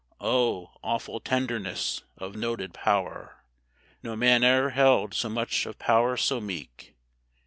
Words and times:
O 0.23 0.71
awful 0.81 1.19
tenderness 1.19 2.01
of 2.17 2.35
noted 2.35 2.73
power! 2.73 3.43
No 4.01 4.15
man 4.15 4.43
e'er 4.43 4.69
held 4.71 5.13
so 5.13 5.29
much 5.29 5.67
of 5.67 5.77
power 5.77 6.17
so 6.17 6.41
meek. 6.41 6.95